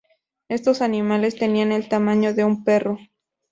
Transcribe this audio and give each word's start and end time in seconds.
Estos 0.49 0.81
animales 0.81 1.35
tenían 1.35 1.71
el 1.71 1.87
tamaño 1.87 2.33
de 2.33 2.43
un 2.43 2.63
perro. 2.63 2.97